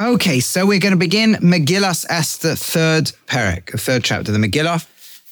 [0.00, 4.86] Okay, so we're going to begin Megillas Esther, third parak, third chapter of the Megillah,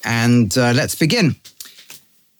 [0.05, 1.37] and uh, let's begin.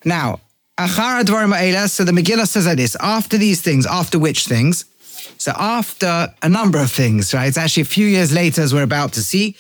[0.05, 0.41] Now,
[0.77, 4.87] Achar Advarim Ha'ela, so the Megillah says like this, after these things, after which things?
[5.39, 7.47] So after a number of things, right?
[7.47, 9.55] It's actually a few years later as we're about to see,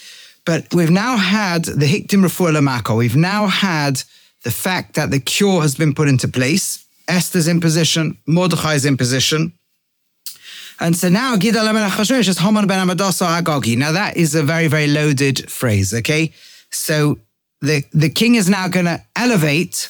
[0.44, 2.96] but we've now had the Hiktim Refuah Lamako.
[2.96, 4.02] We've now had
[4.42, 6.84] the fact that the cure has been put into place.
[7.06, 9.52] Esther's in position, Mordechai's in position,
[10.78, 11.36] and so now
[12.38, 12.86] Haman ben.
[12.86, 16.32] Now that is a very, very loaded phrase, okay?
[16.70, 17.18] So
[17.60, 19.88] the, the king is now going to elevate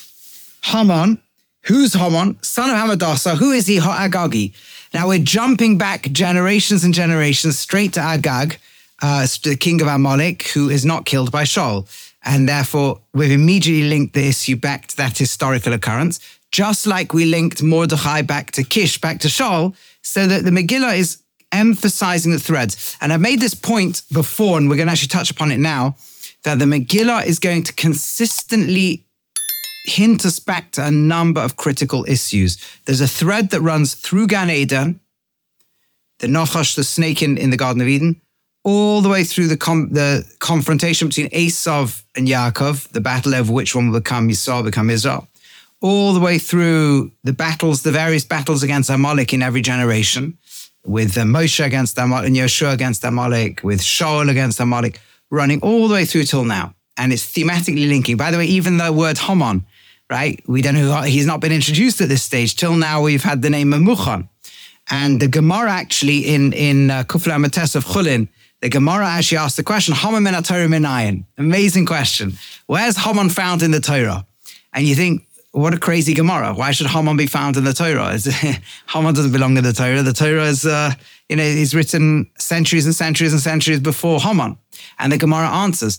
[0.63, 1.21] Haman.
[1.63, 2.41] Who's Haman?
[2.43, 3.37] Son of Hamadassah.
[3.39, 3.79] Who is he?
[3.79, 4.55] Agagi.
[4.95, 8.59] Now we're jumping back generations and generations straight to Agag,
[9.03, 11.89] uh, the king of Amalek, who is not killed by Shaul.
[12.25, 16.19] And therefore, we've immediately linked the issue back to that historical occurrence,
[16.51, 19.75] just like we linked Mordechai back to Kish, back to Shaul
[20.07, 21.19] so that the Megillah is
[21.51, 22.97] emphasizing the threads.
[23.01, 25.97] And I've made this point before, and we're going to actually touch upon it now,
[26.45, 29.05] that the Megillah is going to consistently
[29.85, 32.57] hint us back to a number of critical issues.
[32.85, 35.01] There's a thread that runs through Gan Eden,
[36.21, 38.21] the Nachash, the snake in, in the Garden of Eden,
[38.63, 43.53] all the way through the, com- the confrontation between Esav and Yaakov, the battle over
[43.53, 45.27] which one will become Yisrael, become Israel
[45.81, 50.39] all the way through the battles, the various battles against Amalek in every generation,
[50.85, 55.89] with uh, Moshe against Amalek, and Yeshua against Amalek, with Shaul against Amalek, running all
[55.89, 56.75] the way through till now.
[56.97, 58.17] And it's thematically linking.
[58.17, 59.67] By the way, even the word Haman,
[60.09, 60.43] right?
[60.47, 62.57] We don't know, he's not been introduced at this stage.
[62.57, 64.29] Till now, we've had the name Memuchan.
[64.89, 68.29] And the Gemara actually in, in uh, Kufla Mates of Chulin,
[68.61, 71.25] the Gemara actually asked the question, Haman min Torah minayin.
[71.37, 72.33] Amazing question.
[72.67, 74.27] Where's Haman found in the Torah?
[74.73, 75.26] And you think,
[75.57, 76.53] what a crazy Gemara.
[76.53, 78.19] Why should Haman be found in the Torah?
[78.89, 80.03] Haman doesn't belong in the Torah.
[80.03, 80.93] The Torah is, uh,
[81.31, 84.59] you know, is written centuries and centuries and centuries before Haman.
[84.99, 85.99] And the Gemara answers,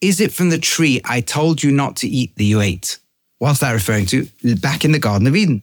[0.00, 2.98] Is it from the tree I told you not to eat that you ate?
[3.38, 4.26] What's that referring to?
[4.60, 5.62] Back in the Garden of Eden.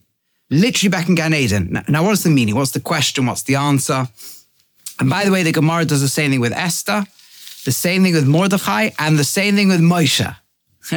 [0.50, 1.84] Literally back in Gan Eden.
[1.90, 2.56] Now, what's the meaning?
[2.56, 3.26] What's the question?
[3.26, 4.08] What's the answer?
[5.02, 7.06] And by the way, the Gemara does the same thing with Esther
[7.68, 10.34] the same thing with Mordechai, and the same thing with Moshe.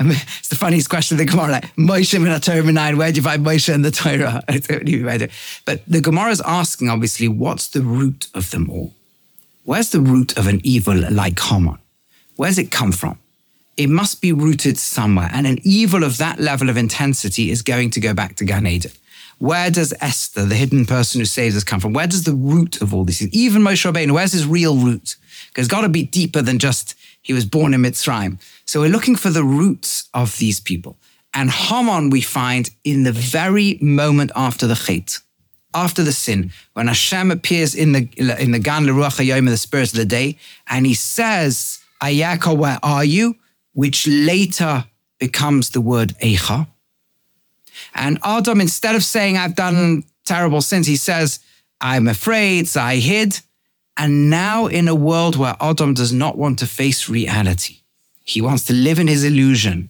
[0.00, 1.52] it's the funniest question of the Gemara.
[1.52, 4.42] Like, Moshe in the Torah 9, where do you find Moshe in the Torah?
[5.66, 8.94] but the Gemara is asking, obviously, what's the root of them all?
[9.64, 11.76] Where's the root of an evil like Haman?
[12.36, 13.18] Where's it come from?
[13.76, 15.28] It must be rooted somewhere.
[15.34, 18.66] And an evil of that level of intensity is going to go back to Gan
[18.66, 18.92] Eden.
[19.38, 21.92] Where does Esther, the hidden person who saves us, come from?
[21.92, 23.20] Where does the root of all this?
[23.32, 25.16] Even Moshe Rabbeinu, where's his real root?
[25.48, 28.40] Because it's got to be deeper than just he was born in Mitzrayim.
[28.64, 30.96] So we're looking for the roots of these people.
[31.34, 35.18] And Haman we find in the very moment after the Chet,
[35.74, 39.90] after the sin, when Hashem appears in the in the Gan Leruach Hayom, the spirit
[39.90, 43.36] of the day, and he says, Ayaka, where are you?
[43.74, 44.86] Which later
[45.18, 46.66] becomes the word Eicha.
[47.96, 51.40] And Adam, instead of saying, I've done terrible sins, he says,
[51.80, 53.40] I'm afraid, I hid.
[53.96, 57.78] And now, in a world where Adam does not want to face reality,
[58.22, 59.88] he wants to live in his illusion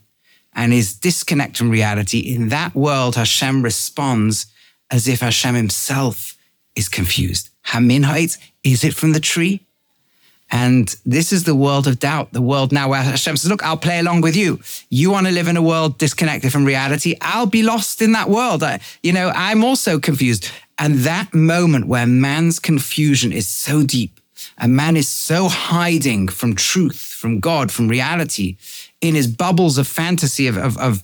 [0.54, 2.20] and his disconnect from reality.
[2.20, 4.46] In that world, Hashem responds
[4.90, 6.36] as if Hashem himself
[6.76, 7.50] is confused.
[7.62, 9.65] Hamin ha'etz, is it from the tree?
[10.50, 13.76] And this is the world of doubt, the world now where Hashem says, Look, I'll
[13.76, 14.60] play along with you.
[14.90, 17.16] You want to live in a world disconnected from reality?
[17.20, 18.62] I'll be lost in that world.
[18.62, 20.50] I, you know, I'm also confused.
[20.78, 24.20] And that moment where man's confusion is so deep,
[24.58, 28.56] and man is so hiding from truth, from God, from reality,
[29.00, 31.02] in his bubbles of fantasy, of, of, of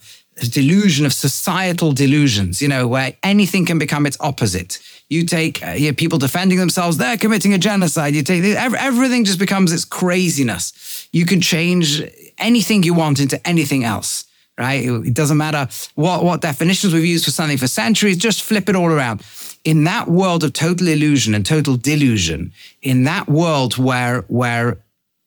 [0.50, 4.78] delusion, of societal delusions, you know, where anything can become its opposite.
[5.12, 8.14] You take uh, you know, people defending themselves, they're committing a genocide.
[8.14, 11.08] You take everything just becomes its craziness.
[11.12, 12.02] You can change
[12.38, 14.24] anything you want into anything else
[14.58, 14.84] right?
[14.84, 18.76] It doesn't matter what, what definitions we've used for something for centuries, just flip it
[18.76, 19.22] all around
[19.64, 24.78] in that world of total illusion and total delusion, in that world where where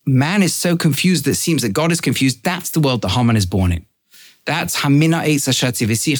[0.06, 3.10] man is so confused that it seems that God is confused, that's the world that
[3.10, 3.86] Haman is born in.
[4.45, 5.21] That's Hamina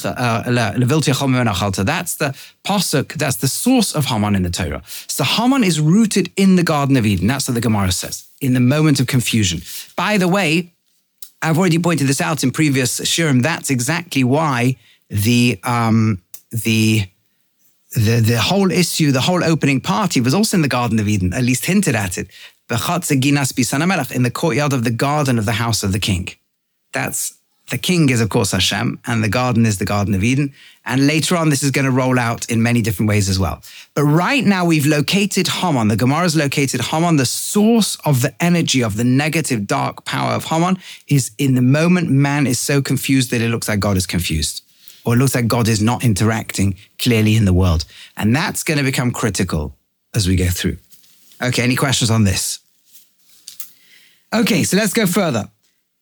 [0.06, 3.14] uh, That's the pasuk.
[3.14, 4.82] That's the source of Haman in the Torah.
[4.86, 7.28] So Haman is rooted in the Garden of Eden.
[7.28, 8.28] That's what the Gemara says.
[8.42, 9.62] In the moment of confusion.
[9.96, 10.72] By the way,
[11.42, 13.44] I've already pointed this out in previous shiurim.
[13.44, 14.78] That's exactly why
[15.10, 16.22] the um,
[16.52, 17.08] the
[17.92, 21.34] the, the whole issue, the whole opening party was also in the Garden of Eden,
[21.34, 22.28] at least hinted at it.
[22.70, 26.28] In the courtyard of the garden of the house of the king.
[26.92, 27.36] That's
[27.72, 30.54] The king is, of course, Hashem, and the garden is the Garden of Eden.
[30.86, 33.64] And later on, this is going to roll out in many different ways as well.
[33.96, 35.88] But right now, we've located Haman.
[35.88, 37.16] The Gemara has located Haman.
[37.16, 40.78] The source of the energy of the negative, dark power of Haman
[41.08, 44.62] is in the moment man is so confused that it looks like God is confused,
[45.04, 47.86] or it looks like God is not interacting clearly in the world.
[48.16, 49.76] And that's going to become critical
[50.14, 50.78] as we go through.
[51.42, 52.60] Okay, any questions on this?
[54.32, 55.50] Okay, so let's go further.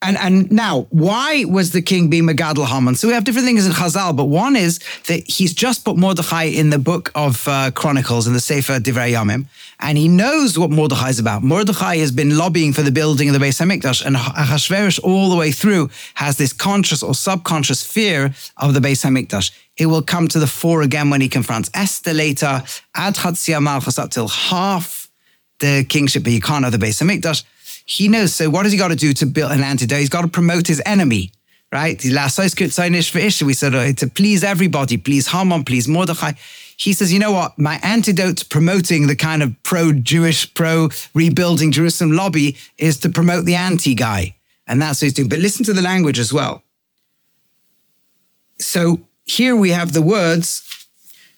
[0.03, 2.95] And and now, why was the king being Megadol Haman?
[2.95, 6.43] So we have different things in Chazal, but one is that he's just put Mordechai
[6.43, 9.45] in the book of uh, Chronicles in the Sefer Divrei Yamim,
[9.79, 11.41] and he knows what Mordechai is about.
[11.41, 15.37] Mordechai has been lobbying for the building of the Beis Hamikdash, and Achashverosh all the
[15.37, 19.51] way through has this conscious or subconscious fear of the Beis Hamikdash.
[19.77, 22.61] It will come to the fore again when he confronts Esther later,
[22.93, 23.17] Ad
[23.61, 25.07] Malchus up till half
[25.59, 27.43] the kingship, but he can't have the Beis Hamikdash
[27.85, 28.33] he knows.
[28.33, 29.99] So what has he got to do to build an antidote?
[29.99, 31.31] He's got to promote his enemy,
[31.71, 32.01] right?
[32.03, 36.33] We said to please everybody, please Haman, please Mordechai.
[36.75, 37.57] He says, you know what?
[37.59, 43.55] My antidote to promoting the kind of pro-Jewish, pro-rebuilding Jerusalem lobby is to promote the
[43.55, 44.35] anti-guy.
[44.65, 45.29] And that's what he's doing.
[45.29, 46.63] But listen to the language as well.
[48.59, 50.63] So here we have the words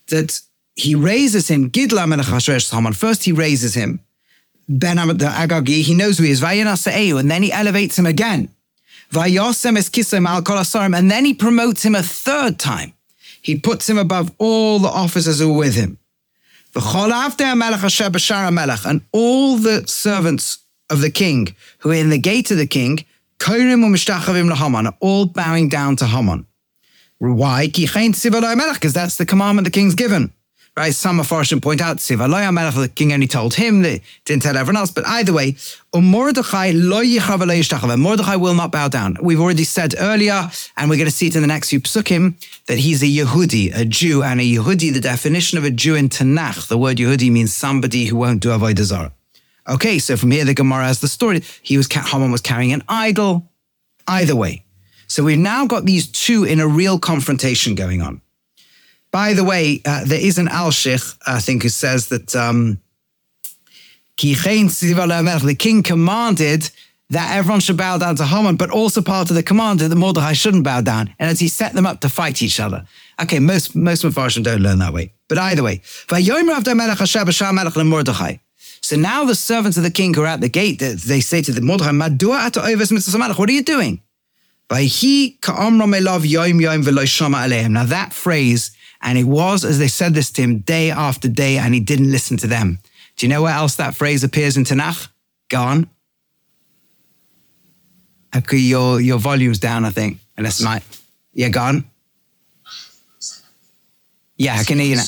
[0.08, 0.40] that
[0.76, 1.70] he raises him.
[1.70, 2.28] Gidla Melech
[2.72, 2.94] Haman.
[2.94, 4.00] First he raises him.
[4.68, 8.50] Ben the Agagi, he knows who he is, and then he elevates him again.
[9.14, 12.94] And then he promotes him a third time.
[13.42, 16.00] He puts him above all the officers who are with him.
[16.74, 20.58] And all the servants
[20.90, 23.06] of the king who are in the gate of the king
[25.00, 26.48] all bowing down to Haman.
[27.20, 27.68] Why?
[27.68, 30.34] Because that's the commandment the king's given
[30.78, 30.94] right?
[30.94, 34.78] Some Mepharshim point out, Sivalaya Melech, the king only told him, they didn't tell everyone
[34.78, 34.92] else.
[34.92, 35.56] But either way,
[35.94, 39.18] umm Mordechai Mordechai will not bow down.
[39.22, 42.36] We've already said earlier, and we're going to see it in the next few psukim,
[42.68, 46.10] that he's a Yehudi, a Jew, and a Yehudi, the definition of a Jew in
[46.10, 49.14] Tanakh, the word Yehudi means somebody who won't do Avodah Zarah.
[49.68, 51.42] Okay, so from here the Gemara has the story.
[51.64, 53.50] He was Haman was carrying an idol.
[54.08, 54.64] Either way.
[55.08, 58.22] So we've now got these two in a real confrontation going on.
[59.16, 62.82] By the way, uh, there is an Alshich, I think, who says that um,
[64.18, 66.70] the king commanded
[67.12, 69.96] that everyone should bow down to Haman, but also part of the command that the
[69.96, 72.86] Mordechai shouldn't bow down, and as he set them up to fight each other.
[73.22, 75.14] Okay, most most Mepharshim don't learn that way.
[75.30, 75.82] But either way,
[78.82, 81.54] so now the servants of the king who are at the gate, they say to
[81.54, 81.94] the Mordechai,
[83.38, 84.02] what are you doing?
[87.70, 88.72] Now that phrase
[89.06, 92.12] and it was as they said this to him day after day, and he didn't
[92.12, 92.80] listen to them.
[93.16, 95.08] Do you know where else that phrase appears in Tanakh?
[95.48, 95.90] Go on.
[98.36, 100.18] Okay, your, your volume's down, I think.
[100.36, 100.82] Unless my.
[101.34, 101.86] Yeah, go on.
[104.38, 105.04] Yeah, I can hear you now.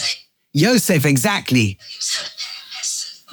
[0.53, 1.77] Yosef, exactly.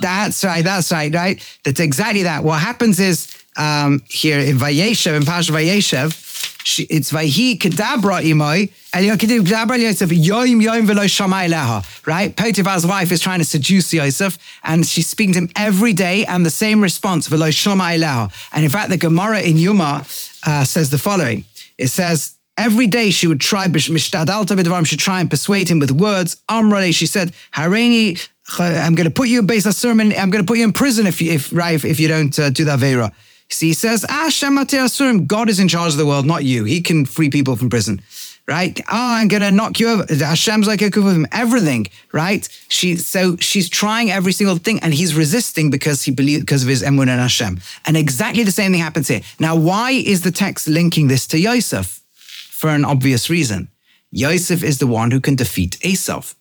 [0.01, 1.59] That's right, that's right, right?
[1.65, 2.43] That's exactly that.
[2.43, 6.24] What happens is um, here in Vayeshev, in Pash Vayeshev,
[6.65, 12.35] it's Vayhi Kedabra Imoi, and you can Kedabra Yosef, Yoim Yoim Velo Shamai Leha, right?
[12.35, 16.45] Potiphar's wife is trying to seduce Yosef, and she's speaking to him every day, and
[16.45, 18.33] the same response, Velo Shamai Leha.
[18.53, 20.01] And in fact, the Gemara in Yoma
[20.47, 21.45] uh, says the following
[21.79, 26.37] it says, Every day she would try, should try and persuade him with words.
[26.49, 28.29] Amrale, she said, Hareini,
[28.59, 30.17] I'm going to put you in beis ha'asurim.
[30.17, 32.39] I'm going to put you in prison if you, if, right, if, if you don't
[32.39, 33.13] uh, do that Vera.
[33.61, 36.65] He says, ah, Asurim, God is in charge of the world, not you.
[36.65, 38.01] He can free people from prison.
[38.47, 38.79] Right?
[38.89, 40.05] Oh, I'm gonna knock you over.
[40.05, 41.27] Hashem's like a him.
[41.33, 42.47] Everything, right?
[42.69, 46.69] She so she's trying every single thing, and he's resisting because he believes because of
[46.69, 47.59] his emun and Hashem.
[47.87, 49.23] And exactly the same thing happens here.
[49.41, 52.03] Now, why is the text linking this to Yosef?
[52.51, 53.69] For an obvious reason.
[54.11, 56.35] Yosef is the one who can defeat Esav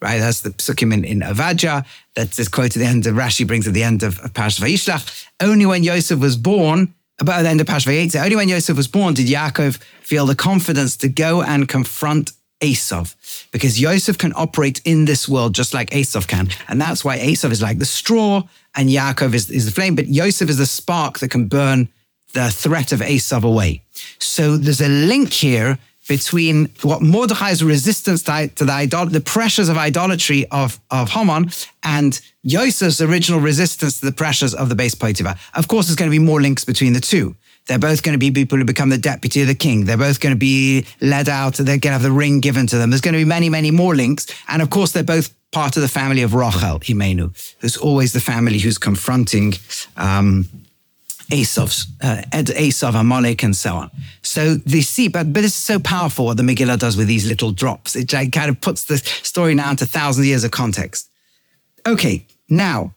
[0.00, 0.18] right?
[0.18, 1.84] That's the psukim in, in Avadja.
[2.14, 4.60] That's this quote at the end of Rashi brings at the end of, of Parash
[4.60, 5.26] Vayishlach.
[5.40, 8.88] Only when Yosef was born, about the end of Parash Vayetze, only when Yosef was
[8.88, 13.14] born did Yaakov feel the confidence to go and confront Esav,
[13.52, 16.48] because Yosef can operate in this world just like Esav can.
[16.68, 18.42] And that's why Esav is like the straw
[18.74, 21.88] and Yaakov is, is the flame, but Yosef is the spark that can burn
[22.34, 23.82] the threat of Esav away.
[24.18, 25.78] So there's a link here
[26.08, 31.50] between what Mordechai's resistance to, to the, idol- the pressures of idolatry of, of Haman
[31.82, 35.36] and Yosef's original resistance to the pressures of the base Potiphar.
[35.54, 37.36] Of course, there's going to be more links between the two.
[37.66, 39.84] They're both going to be people who become the deputy of the king.
[39.84, 41.54] They're both going to be led out.
[41.54, 42.88] They're going to have the ring given to them.
[42.88, 44.26] There's going to be many, many more links.
[44.48, 48.20] And of course, they're both part of the family of Rachel, Imenu, who's always the
[48.20, 49.54] family who's confronting
[49.98, 50.48] um,
[51.30, 53.90] Esav's, uh, Esav, Amalek, and so on.
[54.22, 57.52] So they see, but but it's so powerful what the Megillah does with these little
[57.52, 57.96] drops.
[57.96, 61.10] It kind of puts the story now into thousands of years of context.
[61.86, 62.94] Okay, now,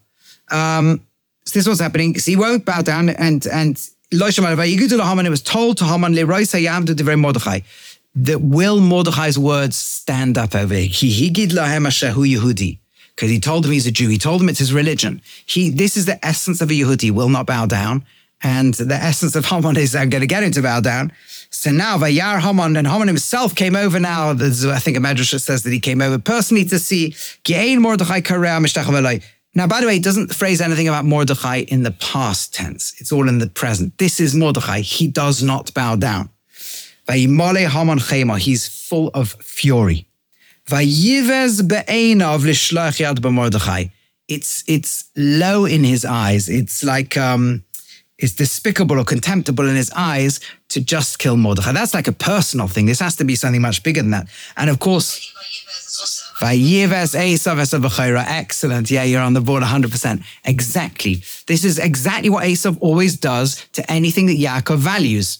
[0.50, 1.00] um,
[1.44, 2.18] so this was happening.
[2.18, 3.76] So he won't bow down, and and
[4.10, 6.14] it was told to Haman
[8.14, 10.88] that will Mordechai's words stand up over here?
[13.14, 14.08] Because he told him he's a Jew.
[14.08, 15.20] He told him it's his religion.
[15.46, 18.04] He, this is the essence of a Yehudi, will not bow down.
[18.42, 21.12] And the essence of Haman is I'm going to get him to bow down.
[21.50, 24.30] So now Vayar Haman and Haman himself came over now.
[24.30, 27.14] I think a Medrash says that he came over personally to see
[29.54, 32.94] Now, by the way, it doesn't phrase anything about Mordechai in the past tense.
[32.98, 33.98] It's all in the present.
[33.98, 34.80] This is Mordechai.
[34.80, 36.30] He does not bow down.
[38.38, 40.06] He's full of fury.
[44.28, 46.48] It's it's low in his eyes.
[46.48, 47.64] It's like um,
[48.18, 51.72] it's despicable or contemptible in his eyes to just kill Mordechai.
[51.72, 52.86] That's like a personal thing.
[52.86, 54.28] This has to be something much bigger than that.
[54.56, 55.32] And of course,
[58.26, 58.90] Excellent.
[58.90, 60.24] Yeah, you're on the board 100%.
[60.44, 61.22] Exactly.
[61.46, 65.38] This is exactly what Esav always does to anything that Yaakov values.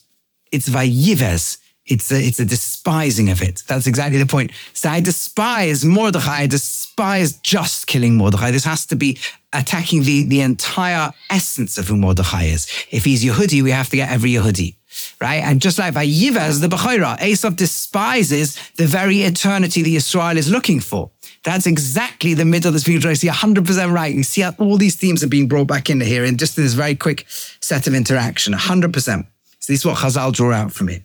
[0.50, 1.58] It's Vayivez.
[1.86, 3.64] It's a, it's a despising of it.
[3.66, 4.52] That's exactly the point.
[4.72, 6.42] So I despise Mordechai.
[6.42, 8.52] I despise just killing Mordechai.
[8.52, 9.18] This has to be
[9.52, 12.66] attacking the, the entire essence of who Mordechai is.
[12.90, 14.76] If he's Yehudi, we have to get every Yehudi.
[15.20, 15.42] Right?
[15.42, 20.80] And just like Vayivaz, the Bechoira, Esav despises the very eternity that Israel is looking
[20.80, 21.10] for.
[21.44, 23.24] That's exactly the middle of the spiritual race.
[23.24, 24.14] You're 100% right.
[24.14, 26.74] You see how all these themes are being brought back into here in just this
[26.74, 28.52] very quick set of interaction.
[28.52, 28.94] 100%.
[28.94, 31.02] So this is what Chazal draw out from it.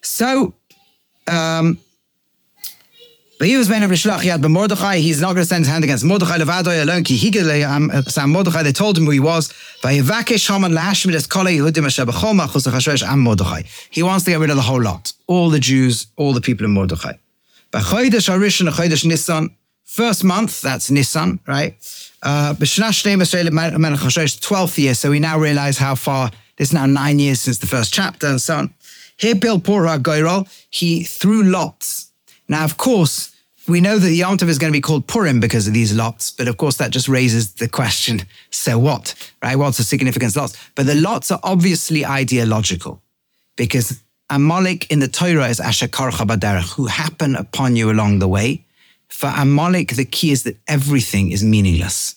[0.00, 0.54] So,
[1.28, 1.78] um,
[3.31, 3.31] but he was man of Rishlach Yad Mordechai.
[3.42, 7.02] He's not going to send his hand against Mordechai Levadoy alone.
[7.02, 7.18] Ki
[8.28, 8.62] Mordechai.
[8.62, 9.52] They told him who he was.
[9.82, 10.00] He
[14.02, 16.70] wants to get rid of the whole lot, all the Jews, all the people in
[16.70, 17.14] Mordechai.
[19.84, 21.74] First month, that's Nisan, right?
[22.22, 24.94] Uh, B'shnash Shnei Masrei Melech 12th year.
[24.94, 28.40] So we now realize how far, this now nine years since the first chapter and
[28.40, 28.72] so on.
[30.70, 32.12] He threw lots.
[32.48, 33.31] Now, of course,
[33.68, 35.94] we know that the Yom Tov is going to be called Purim because of these
[35.94, 39.56] lots, but of course that just raises the question, so what, right?
[39.56, 40.70] What's the significance of lots?
[40.74, 43.00] But the lots are obviously ideological
[43.56, 48.64] because Amalek in the Torah is Asher Baderech, who happen upon you along the way.
[49.08, 52.16] For Amalek, the key is that everything is meaningless.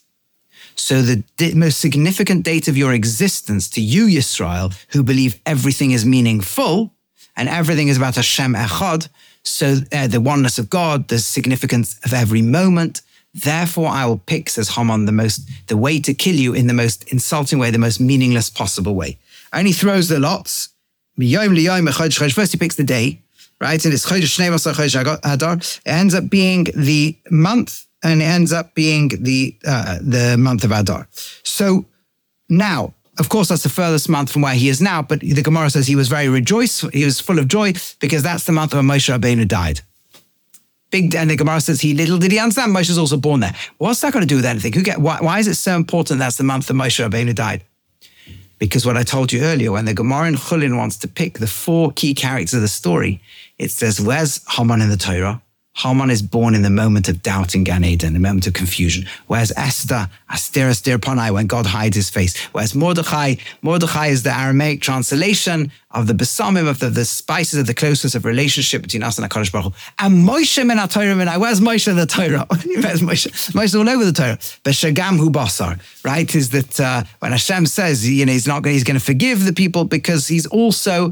[0.75, 1.23] So the
[1.53, 6.93] most significant date of your existence to you, Yisrael, who believe everything is meaningful,
[7.35, 9.09] and everything is about Hashem Echad.
[9.47, 13.01] So uh, the oneness of God, the significance of every moment.
[13.33, 16.73] Therefore, I will pick, says Haman, the most the way to kill you in the
[16.73, 19.17] most insulting way, the most meaningless possible way.
[19.51, 20.69] And he throws the lots.
[22.33, 23.21] First, he picks the day,
[23.59, 23.83] right?
[23.85, 24.05] And it's
[25.85, 30.63] It ends up being the month, and it ends up being the uh, the month
[30.63, 31.07] of Adar.
[31.43, 31.85] So
[32.49, 35.69] now of course, that's the furthest month from where he is now, but the Gemara
[35.69, 36.91] says he was very rejoiced.
[36.91, 39.81] He was full of joy because that's the month when Moshe Rabbeinu died.
[40.91, 43.55] Big, and the Gemara says he little did he understand Moshe is also born there.
[43.77, 44.73] What's that got to do with anything?
[44.73, 47.63] Who get, why, why is it so important that's the month that Moshe Rabbeinu died?
[48.57, 51.47] Because what I told you earlier, when the Gemara in Chulin wants to pick the
[51.47, 53.21] four key characters of the story,
[53.57, 55.41] it says, where's Haman in the Torah?
[55.75, 59.05] Haman is born in the moment of doubt in Gan Eden, the moment of confusion.
[59.27, 62.37] Whereas Esther, Aster Aster Panai, when God hides his face.
[62.53, 67.67] Whereas Mordechai, Mordechai is the Aramaic translation of the besamim, of the, the spices of
[67.67, 69.79] the closeness of relationship between us and HaKadosh Baruch Hu.
[69.99, 72.45] And Moshe min Torah Where's Moshe in the Torah?
[72.49, 73.27] Where's Moshe?
[73.51, 74.37] Moshe all over the Torah.
[74.75, 76.33] Shagam hu basar, right?
[76.35, 79.45] Is that uh, when Hashem says, you know, he's not going, he's going to forgive
[79.45, 81.11] the people because he's also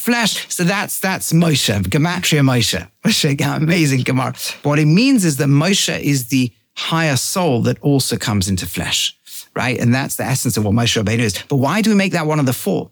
[0.00, 0.52] flesh.
[0.52, 2.88] So that's that's Moshe, Gematria Moshe.
[3.04, 4.34] Moshe, amazing Gemara.
[4.62, 9.16] What it means is that Moshe is the higher soul that also comes into flesh,
[9.54, 9.78] right?
[9.78, 11.42] And that's the essence of what Moshe Rabbeinu is.
[11.48, 12.90] But why do we make that one of the four?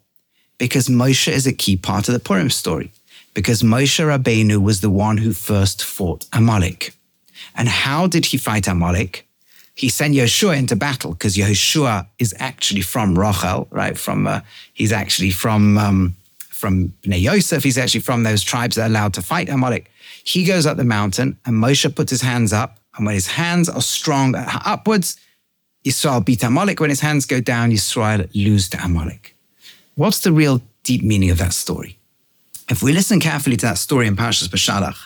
[0.59, 2.93] Because Moshe is a key part of the Purim story.
[3.33, 6.95] Because Moshe Rabbeinu was the one who first fought Amalek.
[7.55, 9.27] And how did he fight Amalek?
[9.75, 13.97] He sent Yeshua into battle because Yeshua is actually from Rachel, right?
[13.97, 14.41] From uh,
[14.75, 16.17] he's actually from um,
[16.59, 17.63] from Bnei Yosef.
[17.63, 19.91] He's actually from those tribes that are allowed to fight Amalek.
[20.25, 22.79] He goes up the mountain and Moshe puts his hands up.
[22.97, 25.17] And when his hands are strong upwards,
[25.85, 26.81] Yisrael beat Amalek.
[26.81, 29.37] When his hands go down, Yisrael lose to Amalek.
[29.95, 31.97] What's the real deep meaning of that story?
[32.69, 34.99] If we listen carefully to that story in Parshas Beshalach,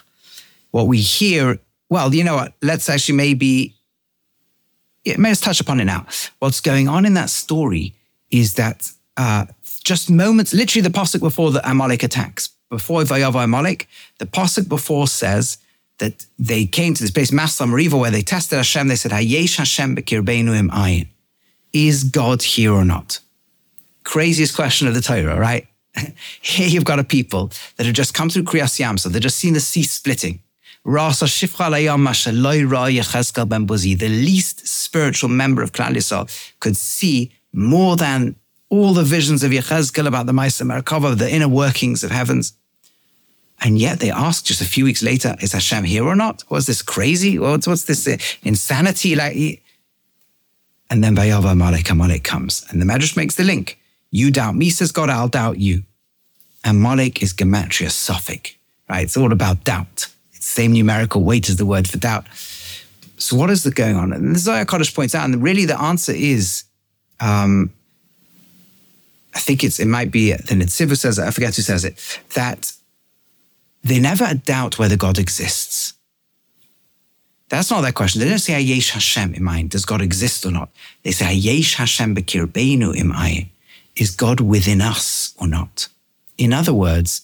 [0.71, 1.59] what we hear,
[1.91, 2.55] well, you know what?
[2.63, 3.75] Let's actually maybe,
[5.05, 6.07] yeah, let's touch upon it now.
[6.39, 7.95] What's going on in that story
[8.31, 9.47] is that uh,
[9.83, 15.07] just moments, literally the pasuk before the Amalek attacks, before Vayav Amalek, the pasuk before
[15.07, 15.59] says
[15.99, 18.89] that they came to this place, Massa Mariva, where they tested Hashem.
[18.89, 21.09] They said, Hayesh Hashem bekirbeinu im ayin.
[21.73, 23.21] Is God here or not?
[24.05, 25.67] Craziest question of the Torah, right?
[26.41, 29.37] Here you've got a people that have just come through Kriyas Yam, so they've just
[29.39, 30.41] seen the sea splitting.
[30.85, 30.91] The
[34.09, 38.35] least spiritual member of Klal Yisrael could see more than
[38.73, 42.55] all the visions of Yechezkel about the Maisa Merkava, the inner workings of heavens.
[43.61, 46.43] And yet they ask just a few weeks later, is Hashem here or not?
[46.49, 47.39] Was this crazy?
[47.39, 49.15] What's, what's this uh, insanity?
[49.15, 49.63] Like,
[50.89, 52.65] and then Bayava Malek Amalek comes.
[52.71, 53.79] And the Medrash makes the link.
[54.11, 55.83] You doubt me, says God, I'll doubt you.
[56.65, 58.57] And Malek is Gematria safek,
[58.89, 59.05] right?
[59.05, 60.09] It's all about doubt.
[60.33, 62.27] It's the same numerical weight as the word for doubt.
[63.19, 64.15] So what is the going on?
[64.15, 66.65] And the Zohar Kodesh points out, and really the answer is,
[67.21, 67.71] um,
[69.35, 72.21] I think it's it might be the Netzivu says it, I forget who says it,
[72.35, 72.73] that
[73.83, 75.95] they never doubt whether God exists.
[77.49, 78.21] That's not their question.
[78.21, 79.71] They don't say Hayesh Hashem in mind.
[79.71, 80.71] Does God exist or not?
[81.03, 83.13] They say Hayesh Hashem bekirbeinu im
[83.95, 85.89] Is God within us or not?
[86.39, 87.23] In other words,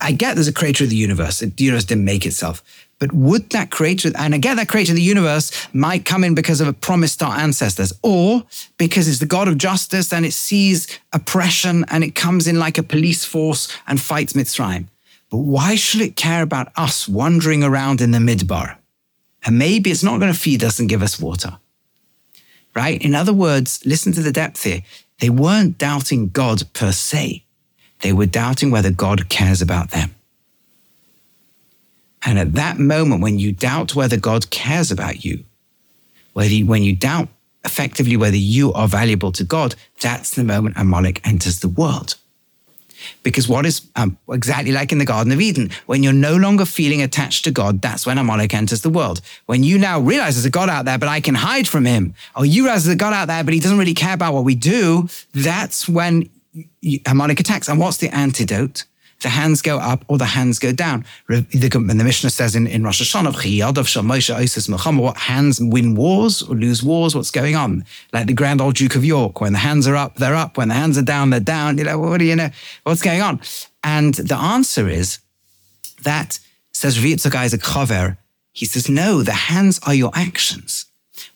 [0.00, 1.40] I get there's a creator of the universe.
[1.40, 2.62] The universe didn't make itself.
[2.98, 6.60] But would that creator, and again, that creator of the universe might come in because
[6.62, 8.44] of a promise to our ancestors, or
[8.78, 12.78] because it's the God of justice and it sees oppression and it comes in like
[12.78, 14.86] a police force and fights Mitzrayim.
[15.30, 18.76] But why should it care about us wandering around in the midbar?
[19.44, 21.58] And maybe it's not going to feed us and give us water.
[22.74, 23.00] Right?
[23.00, 24.82] In other words, listen to the depth here.
[25.20, 27.45] They weren't doubting God per se.
[28.00, 30.14] They were doubting whether God cares about them.
[32.24, 35.44] And at that moment, when you doubt whether God cares about you,
[36.32, 37.28] whether you, when you doubt
[37.64, 42.16] effectively whether you are valuable to God, that's the moment Amalek enters the world.
[43.22, 46.64] Because what is um, exactly like in the Garden of Eden, when you're no longer
[46.64, 49.20] feeling attached to God, that's when Amalek enters the world.
[49.46, 52.14] When you now realize there's a God out there, but I can hide from him,
[52.36, 54.44] or you realize there's a God out there, but he doesn't really care about what
[54.44, 56.28] we do, that's when
[57.06, 57.68] Amalek attacks.
[57.68, 58.84] And what's the antidote?
[59.22, 61.04] the hands go up or the hands go down.
[61.28, 67.14] And the Mishnah says in, in Rosh Hashanah, what hands win wars or lose wars?
[67.14, 67.84] What's going on?
[68.12, 70.58] Like the Grand Old Duke of York, when the hands are up, they're up.
[70.58, 71.78] When the hands are down, they're down.
[71.78, 72.50] You know, what do you know?
[72.84, 73.40] What's going on?
[73.82, 75.18] And the answer is
[76.02, 76.38] that,
[76.72, 78.18] says Isaac Chaver,
[78.52, 80.86] he says, no, the hands are your actions.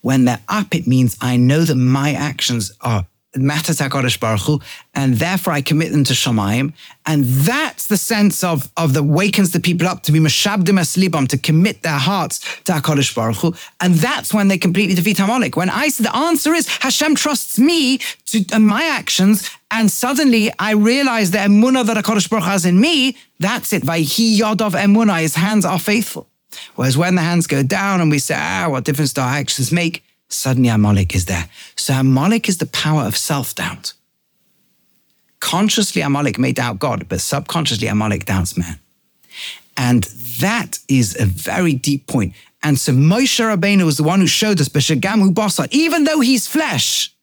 [0.03, 4.41] When they're up, it means I know that my actions are matter to HaKadosh Baruch
[4.41, 4.61] Hu,
[4.95, 6.73] and therefore I commit them to Shamayim.
[7.07, 11.29] And that's the sense of, of that wakens the people up to be Mashabdim Eslibam,
[11.29, 13.55] to commit their hearts to HaKadosh Baruch Hu.
[13.81, 15.57] And that's when they completely defeat Amalek.
[15.57, 20.51] When I say the answer is Hashem trusts me to uh, my actions, and suddenly
[20.59, 23.83] I realize the emunah that HaKadosh Baruch Hu has in me, that's it.
[23.83, 26.27] Vayhi Yodov emunah, his hands are faithful.
[26.75, 29.71] Whereas when the hands go down and we say, ah, what difference do our actions
[29.71, 30.03] make?
[30.31, 31.49] Suddenly Amalek is there.
[31.77, 33.93] So Amalek is the power of self doubt.
[35.41, 38.79] Consciously, Amalek may doubt God, but subconsciously, Amalek doubts man.
[39.77, 40.05] And
[40.41, 42.35] that is a very deep point.
[42.63, 46.47] And so Moshe Rabbeinu was the one who showed us, B'Shagamu Bosa, even though he's
[46.47, 47.15] flesh,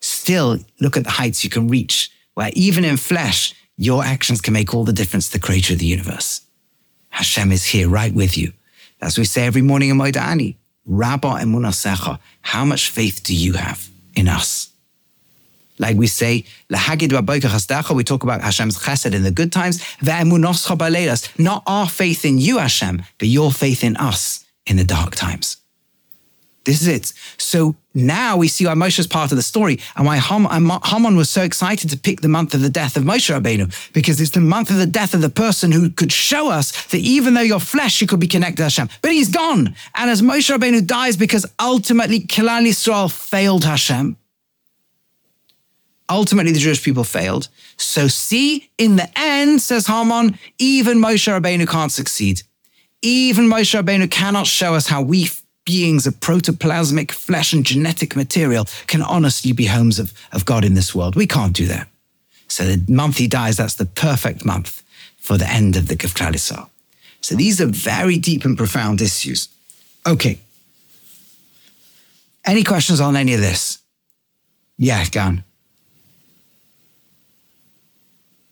[0.00, 4.52] still look at the heights you can reach, where even in flesh, your actions can
[4.52, 6.42] make all the difference to the creator of the universe.
[7.08, 8.52] Hashem is here right with you.
[9.00, 10.58] As we say every morning in Modeh Ani,
[10.88, 14.70] Rabba emunasecha, how much faith do you have in us?
[15.78, 17.12] Like we say, lahagid
[17.94, 19.84] we talk about Hashem's chesed in the good times,
[21.38, 25.57] not our faith in you, Hashem, but your faith in us in the dark times.
[26.68, 27.14] This is it.
[27.38, 31.30] So now we see why Moshe is part of the story and why Haman was
[31.30, 34.40] so excited to pick the month of the death of Moshe Rabbeinu, because it's the
[34.40, 37.58] month of the death of the person who could show us that even though you're
[37.58, 38.90] flesh, you could be connected to Hashem.
[39.00, 39.74] But he's gone.
[39.94, 44.18] And as Moshe Rabbeinu dies because ultimately Kilal Yisrael failed Hashem,
[46.10, 47.48] ultimately the Jewish people failed.
[47.78, 52.42] So see, in the end, says Haman, even Moshe Rabbeinu can't succeed.
[53.00, 55.30] Even Moshe Rabbeinu cannot show us how we
[55.68, 60.72] beings of protoplasmic flesh and genetic material can honestly be homes of, of God in
[60.72, 61.14] this world.
[61.14, 61.88] We can't do that.
[62.48, 64.82] So the month he dies, that's the perfect month
[65.18, 66.70] for the end of the Gavtralisar.
[67.20, 69.50] So these are very deep and profound issues.
[70.06, 70.38] Okay.
[72.46, 73.78] Any questions on any of this?
[74.78, 75.44] Yeah, Gan.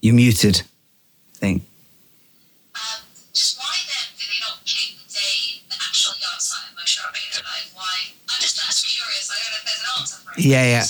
[0.03, 0.61] You muted.
[1.37, 1.63] Thing.
[10.37, 10.85] Yeah, yeah.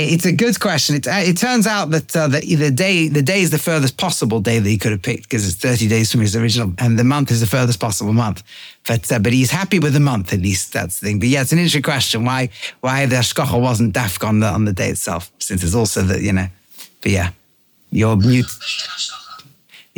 [0.00, 0.94] It's a good question.
[0.94, 4.38] It, it turns out that uh, the, the day the day is the furthest possible
[4.38, 7.02] day that he could have picked because it's 30 days from his original, and the
[7.02, 8.44] month is the furthest possible month.
[8.86, 10.72] But uh, but he's happy with the month at least.
[10.72, 11.18] That's the thing.
[11.18, 12.24] But yeah, it's an interesting question.
[12.24, 16.02] Why why the Hashgacha wasn't dafka on the on the day itself, since it's also
[16.02, 16.46] that you know.
[17.00, 17.30] But yeah,
[17.90, 18.46] your mute.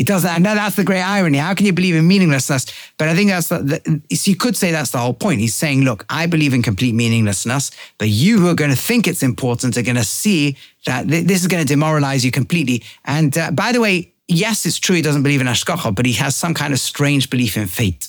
[0.01, 0.43] It doesn't.
[0.43, 1.37] Know that's the great irony.
[1.37, 2.65] How can you believe in meaninglessness?
[2.97, 5.41] But I think that's the, the, you could say that's the whole point.
[5.41, 9.07] He's saying, look, I believe in complete meaninglessness, but you who are going to think
[9.07, 12.83] it's important are going to see that th- this is going to demoralize you completely.
[13.05, 16.15] And uh, by the way, yes, it's true he doesn't believe in Hashgacha, but he
[16.15, 18.09] has some kind of strange belief in fate.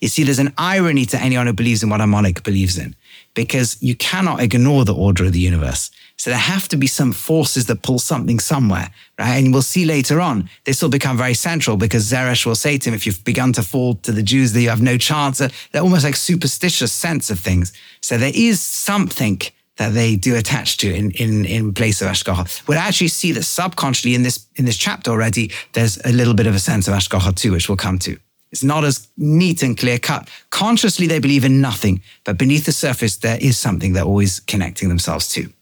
[0.00, 2.96] You see, there's an irony to anyone who believes in what a Harmonic believes in,
[3.34, 5.90] because you cannot ignore the order of the universe.
[6.18, 9.36] So there have to be some forces that pull something somewhere, right?
[9.36, 12.90] And we'll see later on, this will become very central because Zeresh will say to
[12.90, 15.38] him, if you've begun to fall to the Jews, that you have no chance.
[15.38, 17.72] They're almost like superstitious sense of things.
[18.00, 19.40] So there is something
[19.76, 22.66] that they do attach to in, in, in place of Hashgacha.
[22.66, 26.48] We'll actually see that subconsciously in this, in this chapter already, there's a little bit
[26.48, 28.18] of a sense of Hashgacha too, which we'll come to.
[28.50, 30.28] It's not as neat and clear cut.
[30.50, 34.88] Consciously, they believe in nothing, but beneath the surface, there is something they're always connecting
[34.88, 35.52] themselves to.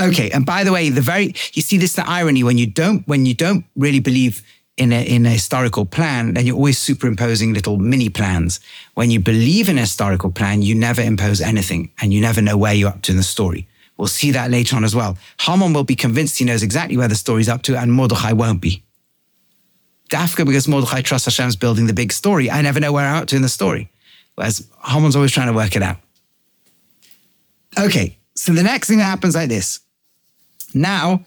[0.00, 3.06] Okay, and by the way, the very you see this the irony when you don't
[3.06, 4.42] when you don't really believe
[4.76, 8.60] in a in a historical plan, then you're always superimposing little mini plans.
[8.94, 12.56] When you believe in a historical plan, you never impose anything, and you never know
[12.56, 13.68] where you're up to in the story.
[13.98, 15.18] We'll see that later on as well.
[15.40, 18.62] Haman will be convinced he knows exactly where the story's up to, and Mordechai won't
[18.62, 18.82] be.
[20.08, 23.28] Dafka, because Mordechai trusts Hashem's building the big story, I never know where I'm up
[23.28, 23.90] to in the story.
[24.36, 25.98] Whereas Haman's always trying to work it out.
[27.78, 29.80] Okay, so the next thing that happens like this.
[30.74, 31.24] Now,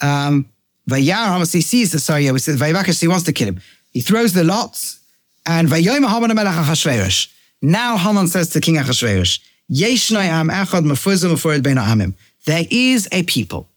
[0.00, 0.48] um,
[0.88, 3.60] Vayar obviously sees the sorry, we said Vayavakish, he wants to kill him.
[3.92, 5.00] He throws the lots,
[5.46, 7.32] and Vayoyim Haman Melech Achashverosh.
[7.60, 12.14] Now Haman says to King Achashverosh, Yeshnoi Am Echad Mefuzim Mefurid Ben Amim.
[12.46, 13.68] There is a people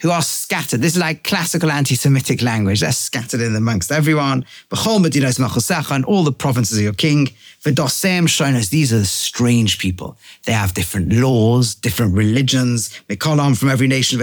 [0.00, 0.80] who are scattered.
[0.80, 2.80] This is like classical anti-Semitic language.
[2.80, 4.44] They're scattered in amongst everyone.
[4.70, 7.28] B'chol medinos machusecha and all the provinces of your king.
[7.64, 8.70] V'dosem shonos.
[8.70, 10.16] These are the strange people.
[10.44, 12.88] They have different laws, different religions.
[13.08, 14.18] Mikolam from every nation.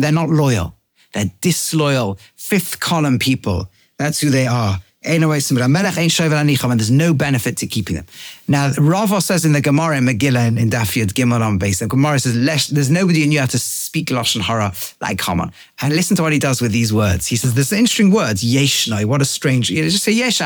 [0.00, 0.74] They're not loyal.
[1.12, 2.18] They're disloyal.
[2.36, 3.68] Fifth column people.
[3.96, 4.80] That's who they are.
[5.06, 8.06] And there's no benefit to keeping them.
[8.48, 11.86] Now, Rava says in the Gemara in Megillah in, in Dafiyad Gimel on base, the
[11.86, 15.52] Gemara says, there's nobody in you how to speak Lashon Hara like Haman.
[15.82, 17.26] And listen to what he does with these words.
[17.26, 20.40] He says, there's interesting words, Yeshnoi, what a strange, you know, just say Yesh.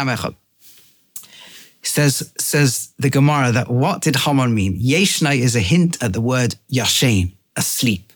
[1.82, 4.78] Says, says the Gemara that what did Haman mean?
[4.78, 8.12] Yeshnoi is a hint at the word Yashin, asleep.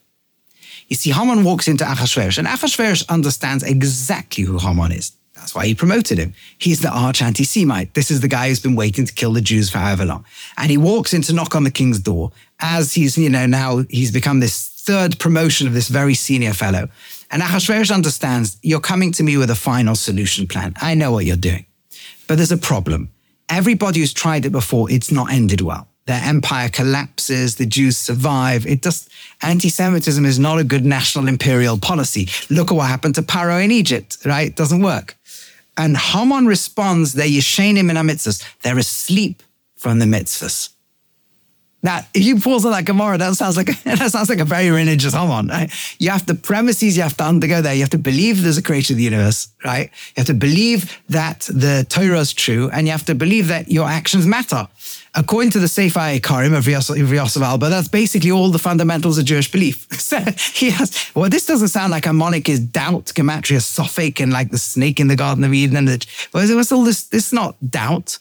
[0.88, 5.12] You see, Haman walks into Achashverosh, and Achashverosh understands exactly who Haman is.
[5.35, 6.35] That's why he promoted him.
[6.59, 7.94] He's the arch anti Semite.
[7.94, 10.25] This is the guy who's been waiting to kill the Jews for however long.
[10.57, 13.85] And he walks in to knock on the king's door as he's, you know, now
[13.90, 16.88] he's become this third promotion of this very senior fellow.
[17.31, 20.75] And Ahasuerus understands you're coming to me with a final solution plan.
[20.81, 21.66] I know what you're doing.
[22.29, 23.11] But there's a problem.
[23.52, 25.86] Everybody who's tried it before, it's not ended well.
[26.06, 28.66] Their empire collapses, the Jews survive.
[28.66, 29.10] It just,
[29.42, 32.28] anti Semitism is not a good national imperial policy.
[32.48, 34.46] Look at what happened to Paro in Egypt, right?
[34.46, 35.18] It doesn't work.
[35.76, 37.26] And Haman responds, they're
[37.76, 38.42] in mitzvahs.
[38.62, 39.42] They're asleep
[39.76, 40.70] from the mitzvahs.
[41.84, 44.70] Now, if you pause on that Gemara, that sounds like that sounds like a very
[44.70, 45.48] religious Haman.
[45.48, 45.70] Right?
[45.98, 47.74] You have the premises you have to undergo there.
[47.74, 49.90] You have to believe there's a creator of the universe, right?
[50.14, 53.70] You have to believe that the Torah is true, and you have to believe that
[53.70, 54.68] your actions matter.
[55.14, 59.50] According to the Sefer Ikarim of Yosef Albo, that's basically all the fundamentals of Jewish
[59.50, 59.86] belief.
[60.00, 60.18] so
[60.54, 64.50] he has, well, this doesn't sound like a harmonic is doubt, gematria, safek, and like
[64.50, 65.76] the snake in the Garden of Eden.
[65.76, 67.04] And the, what's all this?
[67.04, 68.18] This is not doubt.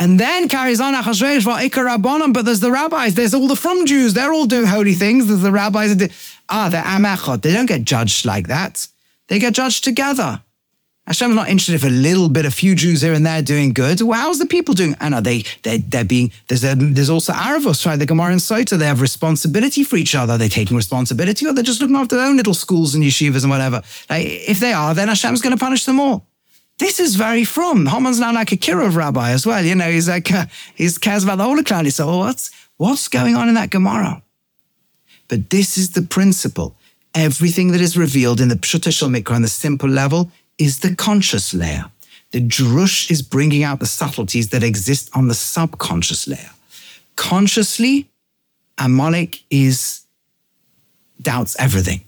[0.00, 3.84] And then carries on Achashverosh for Ikar but there's the rabbis, there's all the from
[3.84, 5.26] Jews, they're all doing holy things.
[5.26, 5.96] There's the rabbis,
[6.48, 7.42] ah, they're Amachot.
[7.42, 8.86] They don't get judged like that.
[9.26, 10.42] They get judged together.
[11.08, 14.02] Hashem's not interested if a little bit, a few Jews here and there doing good.
[14.02, 14.94] Well, how's the people doing?
[15.00, 17.98] And are they, they're, they're being, there's a, there's also Aravos, right?
[17.98, 20.36] The Gemara and Sota, they have responsibility for each other.
[20.36, 23.50] They're taking responsibility or they're just looking after their own little schools and yeshivas and
[23.50, 23.82] whatever.
[24.10, 26.26] Like, if they are, then Hashem's going to punish them all.
[26.78, 27.86] This is very from.
[27.86, 29.64] Haman's now like a kiruv rabbi as well.
[29.64, 31.84] You know, he's like, uh, he cares about the Holy Cloud.
[31.84, 34.22] He said, well, what's, what's going on in that Gemara?
[35.26, 36.76] But this is the principle.
[37.14, 40.94] Everything that is revealed in the Pshuto shel Mikra on the simple level is the
[40.94, 41.86] conscious layer.
[42.30, 46.50] The Drush is bringing out the subtleties that exist on the subconscious layer.
[47.16, 48.08] Consciously,
[48.76, 50.02] Amalek is
[51.20, 52.02] doubts everything.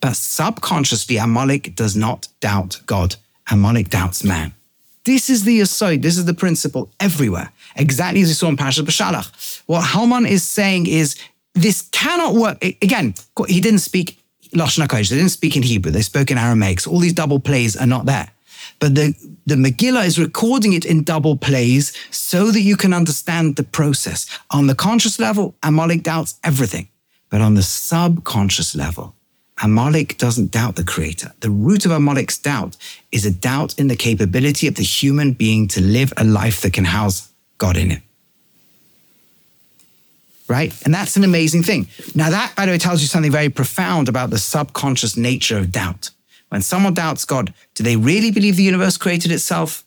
[0.00, 3.16] But subconsciously, Amalek does not doubt God.
[3.50, 4.52] Amalek doubts man.
[5.04, 6.02] This is the aside.
[6.02, 7.50] This is the principle everywhere.
[7.76, 9.62] Exactly as we saw in Parashat B'Shalach.
[9.66, 11.16] What Haman is saying is
[11.54, 12.62] this cannot work.
[12.62, 13.14] Again,
[13.46, 14.18] he didn't speak
[14.52, 14.88] Lashon.
[14.88, 15.92] They didn't speak in Hebrew.
[15.92, 16.80] They spoke in Aramaic.
[16.80, 18.30] So all these double plays are not there.
[18.80, 19.14] But the,
[19.46, 24.26] the Megillah is recording it in double plays so that you can understand the process.
[24.50, 26.88] On the conscious level, Amalek doubts everything.
[27.30, 29.14] But on the subconscious level,
[29.62, 31.32] Amalek doesn't doubt the creator.
[31.40, 32.76] The root of Amalek's doubt
[33.10, 36.72] is a doubt in the capability of the human being to live a life that
[36.72, 38.02] can house God in it.
[40.48, 40.72] Right?
[40.84, 41.88] And that's an amazing thing.
[42.14, 45.70] Now, that, by the way, tells you something very profound about the subconscious nature of
[45.70, 46.10] doubt.
[46.48, 49.84] When someone doubts God, do they really believe the universe created itself?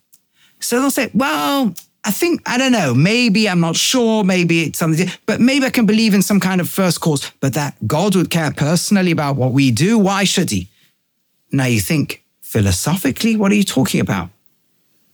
[0.59, 4.79] So they'll say, well, I think, I don't know, maybe I'm not sure, maybe it's
[4.79, 8.15] something, but maybe I can believe in some kind of first cause, but that God
[8.15, 10.67] would care personally about what we do, why should he?
[11.51, 14.29] Now you think, philosophically, what are you talking about?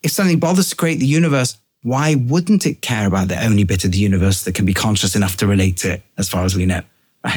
[0.02, 3.84] If something bothers to create the universe, why wouldn't it care about the only bit
[3.84, 6.56] of the universe that can be conscious enough to relate to it, as far as
[6.56, 6.82] we know?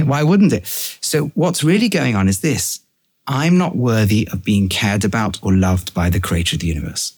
[0.05, 0.67] Why wouldn't it?
[1.01, 2.81] So what's really going on is this
[3.27, 7.15] I'm not worthy of being cared about or loved by the creator of the universe.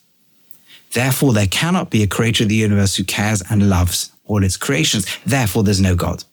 [0.93, 4.57] Therefore, there cannot be a creator of the universe who cares and loves all its
[4.57, 5.07] creations.
[5.25, 6.25] Therefore, there's no God.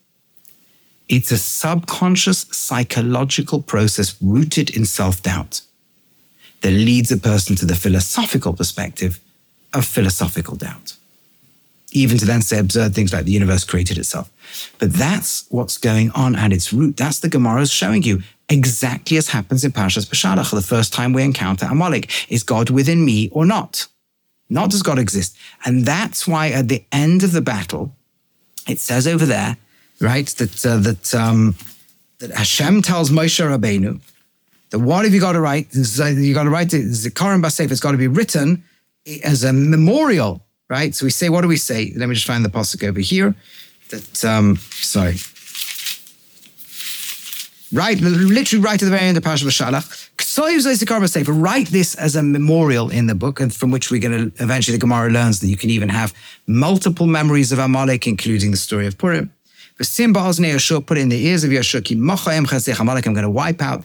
[1.08, 5.62] It's a subconscious psychological process rooted in self doubt
[6.62, 9.19] that leads a person to the philosophical perspective
[9.74, 10.95] of philosophical doubt.
[11.91, 14.30] Even to then say absurd things like the universe created itself.
[14.78, 16.98] But that's what's going on at its root.
[16.98, 20.52] That's the Gemara is showing you exactly as happens in Parashas Beshalach.
[20.52, 23.88] The first time we encounter Amalek, is God within me or not?
[24.49, 25.38] Not does God exist.
[25.65, 27.95] And that's why at the end of the battle,
[28.67, 29.57] it says over there,
[29.99, 31.55] right, that uh, that um,
[32.19, 33.99] that Hashem tells Moshe Rabbeinu
[34.71, 35.67] that what have you got to write?
[35.73, 37.71] You got to write the Zikaron Basef.
[37.71, 38.63] It's got to be written
[39.23, 40.93] as a memorial, right?
[40.93, 41.93] So we say, what do we say?
[41.95, 43.35] Let me just find the pasuk over here.
[43.89, 45.15] That um, sorry,
[47.73, 50.10] right, literally right at the very end of Parashat Beshalach.
[51.41, 54.77] Write this as a memorial in the book, and from which we're going to eventually
[54.77, 56.13] the Gemara learns that you can even have
[56.47, 59.32] multiple memories of Amalek, including the story of Purim.
[59.77, 59.88] Put
[60.97, 62.79] in the ears of Yeshua.
[62.79, 63.05] Amalek.
[63.05, 63.84] I'm going to wipe out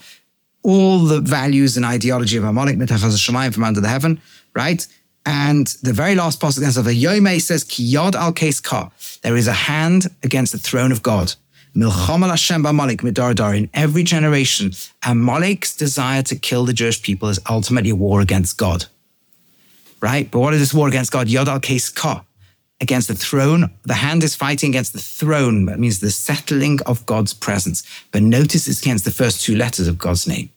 [0.62, 4.20] all the values and ideology of Amalek from under the heaven,
[4.55, 4.87] right?
[5.27, 8.90] And the very last passage of the Yomei says, ki Kiyod al ka.
[9.23, 11.35] There is a hand against the throne of God.
[11.75, 14.71] Milchama Hashem Malik Midardar in every generation,
[15.05, 18.85] Amalek's desire to kill the Jewish people is ultimately a war against God.
[20.01, 20.31] Right?
[20.31, 21.27] But what is this war against God?
[21.27, 22.25] Yodal Case Ka.
[22.81, 23.73] Against the throne.
[23.85, 25.67] The hand is fighting against the throne.
[25.67, 27.83] That means the settling of God's presence.
[28.13, 30.51] But notice it's against the first two letters of God's name.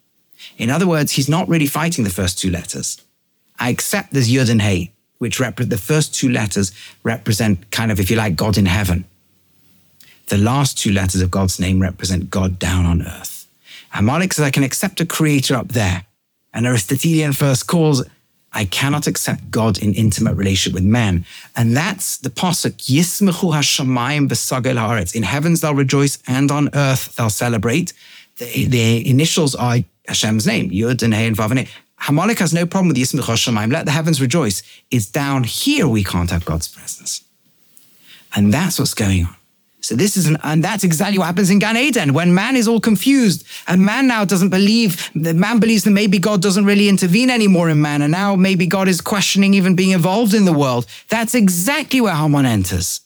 [0.57, 3.01] In other words, he's not really fighting the first two letters.
[3.57, 7.99] I accept there's Yud and Hey, which rep- the first two letters represent kind of,
[7.99, 9.05] if you like, God in heaven.
[10.27, 13.47] The last two letters of God's name represent God down on earth.
[13.93, 16.05] Amalek says, I can accept a creator up there.
[16.53, 18.03] And Aristotelian first calls,
[18.51, 21.25] I cannot accept God in intimate relationship with man.
[21.55, 25.15] And that's the posuk, Yismechu Hashamayim b'sagel haaretz.
[25.15, 27.93] In heavens they'll rejoice and on earth they'll celebrate.
[28.37, 31.69] The, the initials are Hashem's name, Yud and Hey and Vav and Hey.
[32.07, 33.71] Amalek has no problem with Yismechu Hashamayim.
[33.71, 34.61] Let the heavens rejoice.
[34.91, 37.23] It's down here we can't have God's presence.
[38.35, 39.36] And that's what's going on.
[39.87, 42.67] So this is an, and that's exactly what happens in Gan Eden when man is
[42.67, 46.89] all confused and man now doesn't believe that man believes that maybe God doesn't really
[46.89, 48.01] intervene anymore in man.
[48.01, 50.87] And now maybe God is questioning even being involved in the world.
[51.07, 52.99] That's exactly where Haman enters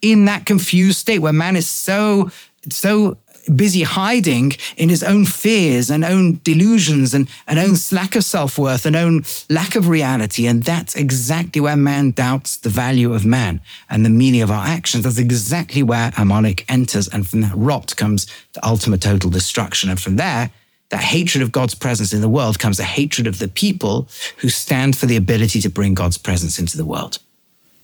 [0.00, 2.30] in that confused state where man is so,
[2.70, 3.18] so
[3.54, 8.58] busy hiding in his own fears and own delusions and an own lack of self
[8.58, 10.46] worth and own lack of reality.
[10.46, 14.66] And that's exactly where man doubts the value of man and the meaning of our
[14.66, 15.04] actions.
[15.04, 17.08] That's exactly where Amalek enters.
[17.08, 19.90] And from that rot comes the ultimate total destruction.
[19.90, 20.50] And from there,
[20.90, 24.48] that hatred of God's presence in the world comes a hatred of the people who
[24.48, 27.18] stand for the ability to bring God's presence into the world.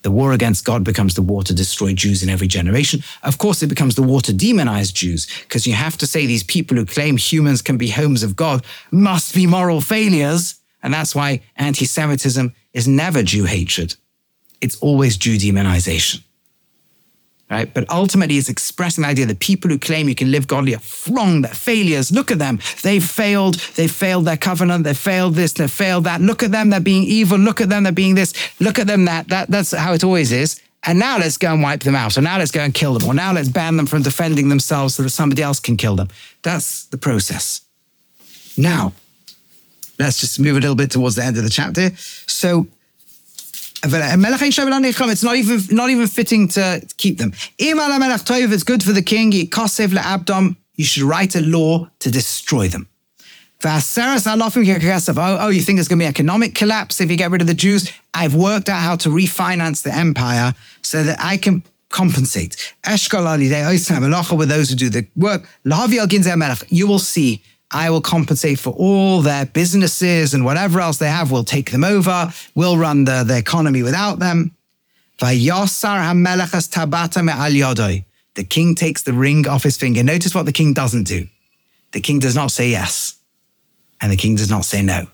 [0.03, 3.03] The war against God becomes the war to destroy Jews in every generation.
[3.23, 6.43] Of course, it becomes the war to demonize Jews, because you have to say these
[6.43, 10.61] people who claim humans can be homes of God must be moral failures.
[10.83, 13.97] And that's why anti Semitism is never Jew hatred,
[14.61, 16.23] it's always Jew demonization
[17.51, 17.73] right?
[17.73, 20.81] But ultimately, it's expressing the idea that people who claim you can live godly are
[21.11, 22.13] wrong, they're failures.
[22.13, 22.61] Look at them.
[22.83, 23.57] They've failed.
[23.77, 24.85] They failed their covenant.
[24.85, 25.53] They failed this.
[25.53, 26.21] They failed that.
[26.21, 26.71] Look at them.
[26.71, 27.39] They're being evil.
[27.39, 27.83] Look at them.
[27.83, 28.33] They're being this.
[28.61, 29.05] Look at them.
[29.07, 29.29] That.
[29.29, 30.61] that that's how it always is.
[30.85, 32.13] And now let's go and wipe them out.
[32.13, 33.09] So now let's go and kill them.
[33.09, 36.09] Or now let's ban them from defending themselves so that somebody else can kill them.
[36.43, 37.61] That's the process.
[38.57, 38.95] Now,
[39.99, 41.91] let's just move a little bit towards the end of the chapter.
[41.97, 42.67] So
[43.83, 47.33] It's not even not even fitting to keep them.
[47.59, 49.33] It's good for the king.
[49.33, 52.89] You should write a law to destroy them.
[53.63, 57.47] Oh, oh, you think there's going to be economic collapse if you get rid of
[57.47, 57.93] the Jews?
[58.15, 62.75] I've worked out how to refinance the empire so that I can compensate.
[62.87, 65.47] Oh, with those who do the work.
[66.71, 71.31] You will see I will compensate for all their businesses and whatever else they have.
[71.31, 72.33] We'll take them over.
[72.55, 74.57] We'll run the, the economy without them.
[78.35, 80.03] The king takes the ring off his finger.
[80.03, 81.29] Notice what the king doesn't do.
[81.93, 83.19] The king does not say yes.
[84.01, 85.07] And the king does not say no.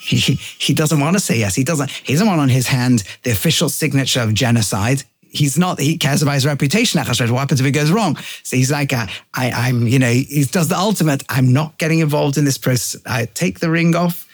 [0.00, 0.16] He,
[0.58, 1.54] he doesn't want to say yes.
[1.54, 5.04] He doesn't, he doesn't want on his hand the official signature of genocide
[5.36, 8.16] he's not he cares about his reputation what happens if it goes wrong?
[8.42, 11.22] So he's like uh, I, i'm you know he does the ultimate.
[11.28, 13.00] I'm not getting involved in this process.
[13.06, 14.26] I take the ring off.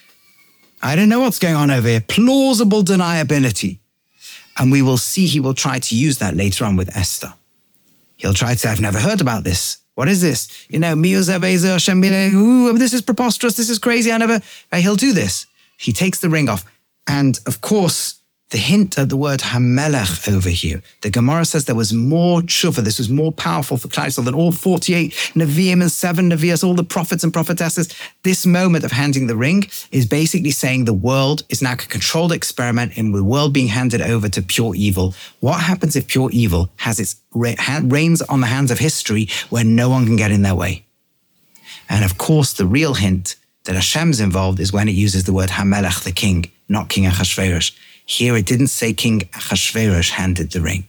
[0.83, 2.01] I don't know what's going on over here.
[2.01, 3.79] Plausible deniability.
[4.59, 7.33] And we will see he will try to use that later on with esther.
[8.17, 9.79] He'll try to say i've never heard about this.
[9.95, 10.49] What is this?
[10.71, 10.95] You know
[12.35, 13.57] Ooh, this is preposterous.
[13.57, 14.11] This is crazy.
[14.11, 14.41] I never
[14.75, 15.47] he'll do this.
[15.79, 16.65] He takes the ring off.
[17.07, 18.22] And of course
[18.53, 20.83] the hint of the word Hamelech over here.
[21.01, 22.85] The Gemara says there was more tshuva.
[22.85, 26.85] This was more powerful for Klaisel than all 48 Nevi'im and seven Nevi'as, all the
[26.85, 27.89] prophets and prophetesses.
[28.23, 32.31] This moment of handing the ring is basically saying the world is now a controlled
[32.31, 35.15] experiment in the world being handed over to pure evil.
[35.41, 39.89] What happens if pure evil has its reigns on the hands of history where no
[39.89, 40.85] one can get in their way?
[41.89, 45.49] And of course, the real hint that Hashem's involved is when it uses the word
[45.49, 47.73] Hamelech, the king, not King Achashverosh.
[48.13, 50.85] Here it didn't say King Achashverosh handed the ring.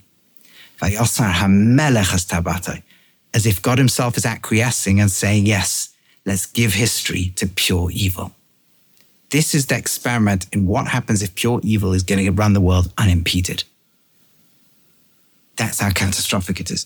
[3.34, 8.34] As if God himself is acquiescing and saying, yes, let's give history to pure evil.
[9.30, 12.60] This is the experiment in what happens if pure evil is going to run the
[12.60, 13.64] world unimpeded.
[15.56, 16.86] That's how catastrophic it is.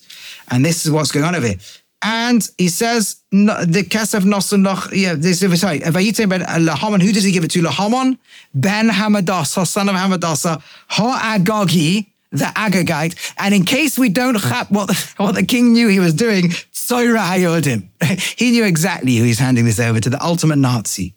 [0.52, 1.58] And this is what's going on over here.
[2.04, 7.24] And he says the Kesef Nosunoch, yeah, this is sorry, Vayite ben Lahaman, who does
[7.24, 7.62] he give it to?
[7.62, 8.18] Lahaman
[8.54, 13.34] ben Hamadasa, son of Hamadasa, Ha-Agagi, the Agagite.
[13.40, 17.20] And in case we don't have what, what the king knew he was doing, Soira
[17.20, 17.88] Hayodin.
[18.38, 21.17] He knew exactly who he's handing this over to, the ultimate Nazi.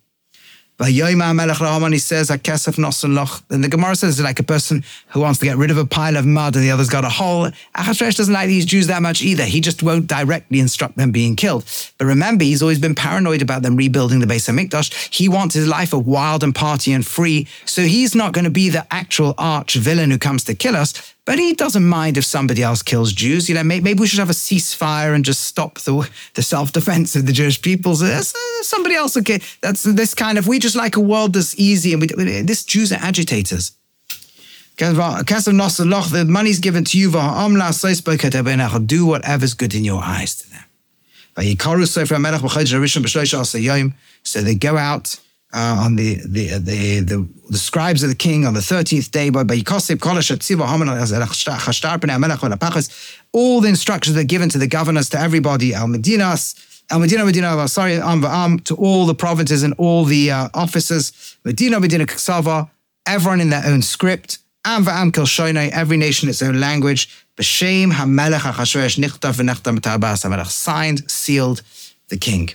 [0.79, 0.99] He
[1.99, 5.77] says, and the Gemara says it's like a person who wants to get rid of
[5.77, 7.49] a pile of mud and the other's got a hole.
[7.77, 9.45] Achashverosh doesn't like these Jews that much either.
[9.45, 11.65] He just won't directly instruct them being killed.
[11.99, 15.13] But remember, he's always been paranoid about them rebuilding the Beis Hamikdash.
[15.13, 17.47] He wants his life a wild and party and free.
[17.65, 21.13] So he's not going to be the actual arch villain who comes to kill us.
[21.23, 23.47] But he doesn't mind if somebody else kills Jews.
[23.47, 27.25] You know, maybe we should have a ceasefire and just stop the, the self-defense of
[27.27, 27.95] the Jewish people.
[27.95, 28.23] So uh,
[28.63, 31.93] somebody else, okay, that's this kind of, we just like a world that's easy.
[31.93, 32.07] And we,
[32.41, 33.73] this Jews are agitators.
[34.77, 37.11] The money's given to you.
[37.11, 40.63] Do whatever's good in your eyes to them.
[44.23, 45.19] So they go out
[45.53, 49.29] uh, on the, the, the, the, the scribes of the king on the 13th day,
[53.33, 56.55] all the instructions that are given to the governors, to everybody, Al Medinas,
[56.89, 62.05] Al Medina, Medina, sorry, to all the provinces and all the uh, officers, Medina, Medina,
[63.05, 67.09] everyone in their own script, every nation its own language,
[70.49, 71.61] signed, sealed,
[72.09, 72.49] the king.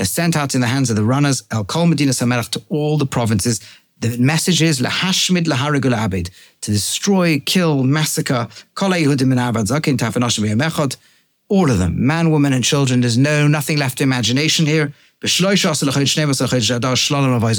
[0.00, 2.96] They're sent out in the hands of the runners, El Kol Medina Samelach, to all
[2.96, 3.60] the provinces.
[3.98, 6.30] The message is Lahashmid Laharigul Abid,
[6.62, 10.96] to destroy, kill, massacre, Kol Yehudim Abad, Zakin Tafanoshim
[11.50, 13.02] all of them, man, woman, and children.
[13.02, 14.94] There's no nothing left to imagination here.
[15.22, 15.30] And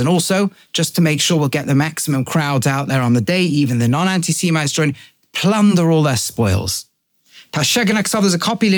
[0.09, 3.43] also, just to make sure we'll get the maximum crowds out there on the day,
[3.43, 4.95] even the non-anti-Semites join,
[5.31, 6.87] plunder all their spoils.
[7.53, 7.77] There's
[8.33, 8.69] a copy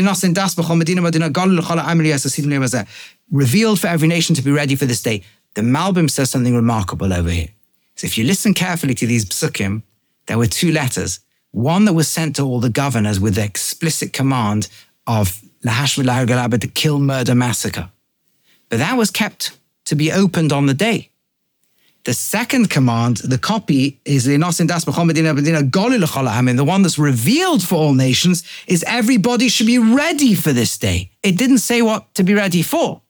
[3.32, 5.24] revealed for every nation to be ready for this day.
[5.56, 7.50] The Malbim says something remarkable over here.
[7.96, 9.84] So if you listen carefully to these psukim,
[10.26, 11.20] there were two letters.
[11.52, 14.68] One that was sent to all the governors with the explicit command
[15.06, 15.96] of Lahash
[16.60, 17.90] to kill, murder, massacre.
[18.70, 21.10] But that was kept to be opened on the day.
[22.06, 25.24] The second command, the copy, is Linosin Das Muhammadin
[26.58, 31.12] the one that's revealed for all nations, is everybody should be ready for this day.
[31.22, 33.03] It didn't say what to be ready for.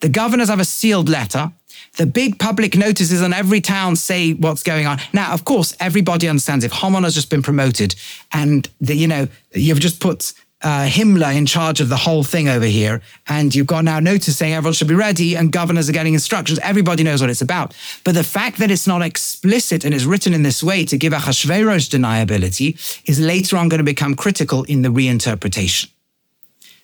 [0.00, 1.52] The governors have a sealed letter.
[1.96, 4.98] The big public notices on every town say what's going on.
[5.12, 7.94] Now, of course, everybody understands if Haman has just been promoted
[8.32, 10.32] and the, you know you've just put
[10.62, 14.36] uh, Himmler in charge of the whole thing over here, and you've got now notice
[14.36, 16.58] saying everyone should be ready, and governors are getting instructions.
[16.62, 17.74] Everybody knows what it's about.
[18.04, 21.12] But the fact that it's not explicit and is written in this way to give
[21.12, 22.74] Achashverosh deniability
[23.08, 25.88] is later on going to become critical in the reinterpretation.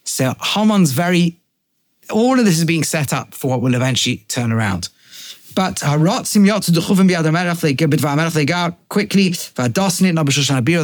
[0.05, 1.37] So Haman's very,
[2.11, 4.89] all of this is being set up for what will eventually turn around.
[5.55, 5.83] But
[8.89, 9.31] quickly,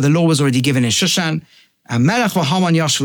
[0.01, 1.43] the law was already given in Shushan,
[1.89, 2.07] and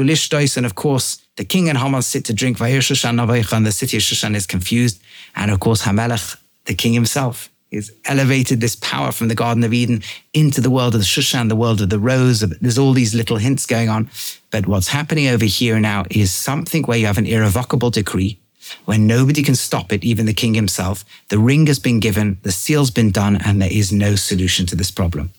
[0.03, 4.03] Lishtois, and of course, the king and Haman sit to drink and the city of
[4.03, 5.01] Shushan is confused.
[5.35, 9.73] And of course, Hamelech, the king himself, is elevated this power from the Garden of
[9.73, 10.01] Eden
[10.33, 12.39] into the world of the Shushan, the world of the rose.
[12.39, 14.09] There's all these little hints going on.
[14.51, 18.39] But what's happening over here now is something where you have an irrevocable decree,
[18.85, 21.03] where nobody can stop it, even the king himself.
[21.27, 24.75] The ring has been given, the seal's been done, and there is no solution to
[24.75, 25.31] this problem.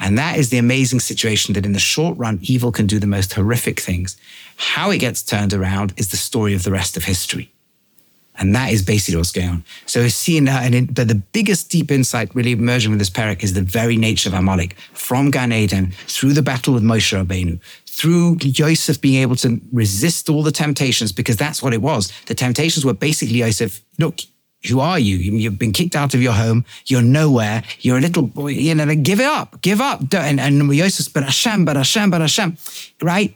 [0.00, 3.06] And that is the amazing situation that in the short run, evil can do the
[3.06, 4.16] most horrific things.
[4.56, 7.52] How it gets turned around is the story of the rest of history.
[8.40, 9.64] And that is basically what's going on.
[9.84, 13.44] So we're seeing that, and but the biggest deep insight really emerging with this parak
[13.44, 14.74] is the very nature of Amalek.
[14.94, 20.30] From Gan Eden, through the battle with Moshe Rabbeinu, through Yosef being able to resist
[20.30, 22.10] all the temptations, because that's what it was.
[22.26, 24.20] The temptations were basically Yosef, look,
[24.68, 25.16] who are you?
[25.16, 26.66] You've been kicked out of your home.
[26.86, 27.62] You're nowhere.
[27.80, 28.48] You're a little boy.
[28.48, 29.60] You know, give it up.
[29.62, 30.12] Give up.
[30.14, 32.58] And, and Yosef, but Hashem, but Hashem, but Hashem.
[33.00, 33.34] Right?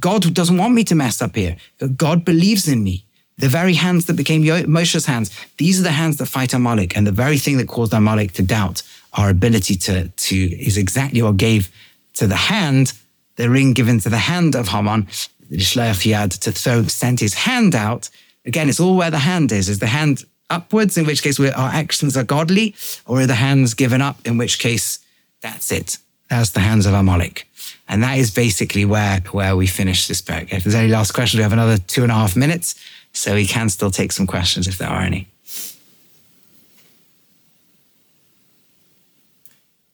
[0.00, 1.56] God doesn't want me to mess up here.
[1.96, 3.05] God believes in me.
[3.38, 6.96] The very hands that became Moshe's hands, these are the hands that fight Amalek.
[6.96, 8.82] And the very thing that caused Amalek to doubt
[9.12, 11.70] our ability to, to is exactly what gave
[12.14, 12.94] to the hand,
[13.36, 15.06] the ring given to the hand of Haman,
[15.52, 18.08] Shleach to throw, sent his hand out.
[18.44, 19.68] Again, it's all where the hand is.
[19.68, 22.74] Is the hand upwards, in which case our actions are godly,
[23.06, 25.00] or are the hands given up, in which case
[25.42, 25.98] that's it.
[26.30, 27.46] That's the hands of Amalek.
[27.88, 30.52] And that is basically where, where we finish this book.
[30.52, 32.74] If there's any last questions, we have another two and a half minutes.
[33.16, 35.26] So we can still take some questions if there are any.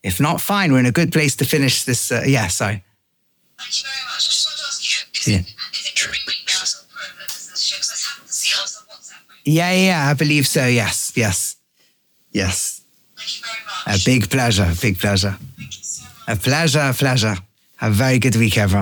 [0.03, 0.73] If not, fine.
[0.73, 2.11] We're in a good place to finish this.
[2.11, 2.83] Uh, yeah, sorry.
[3.57, 4.15] Thank you very much.
[4.15, 5.39] I just wanted to ask you, is, yeah.
[5.39, 6.83] it, is it true emails
[9.45, 10.65] yeah, yeah, I believe so.
[10.67, 11.55] Yes, yes,
[12.31, 12.81] yes.
[13.17, 14.01] Thank you very much.
[14.01, 15.37] A big pleasure, big pleasure.
[15.57, 16.37] Thank you so much.
[16.37, 17.35] A pleasure, a pleasure.
[17.77, 18.81] Have a very good week, everyone.